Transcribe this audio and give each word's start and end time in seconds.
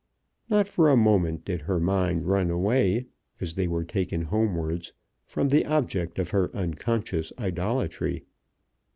Not 0.49 0.67
for 0.67 0.89
a 0.89 0.97
moment 0.97 1.45
did 1.45 1.61
her 1.61 1.79
mind 1.79 2.25
run 2.25 2.49
away, 2.49 3.05
as 3.39 3.53
they 3.53 3.67
were 3.67 3.83
taken 3.83 4.23
homewards, 4.23 4.93
from 5.27 5.49
the 5.49 5.63
object 5.67 6.17
of 6.17 6.31
her 6.31 6.49
unconscious 6.55 7.31
idolatry. 7.37 8.23